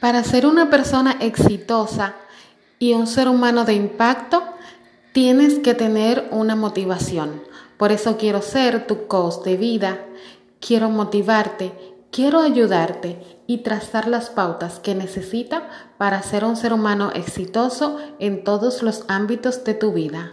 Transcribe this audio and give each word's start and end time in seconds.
Para 0.00 0.24
ser 0.24 0.46
una 0.46 0.70
persona 0.70 1.16
exitosa 1.20 2.14
y 2.78 2.94
un 2.94 3.06
ser 3.06 3.28
humano 3.28 3.66
de 3.66 3.74
impacto, 3.74 4.42
tienes 5.12 5.58
que 5.58 5.74
tener 5.74 6.26
una 6.30 6.56
motivación. 6.56 7.42
Por 7.76 7.92
eso 7.92 8.16
quiero 8.16 8.40
ser 8.40 8.86
tu 8.86 9.06
coach 9.06 9.44
de 9.44 9.58
vida, 9.58 9.98
quiero 10.58 10.88
motivarte, 10.88 11.72
quiero 12.10 12.40
ayudarte 12.40 13.42
y 13.46 13.58
trazar 13.58 14.08
las 14.08 14.30
pautas 14.30 14.80
que 14.80 14.94
necesita 14.94 15.68
para 15.98 16.22
ser 16.22 16.44
un 16.46 16.56
ser 16.56 16.72
humano 16.72 17.10
exitoso 17.14 17.98
en 18.18 18.42
todos 18.42 18.82
los 18.82 19.04
ámbitos 19.08 19.64
de 19.64 19.74
tu 19.74 19.92
vida. 19.92 20.32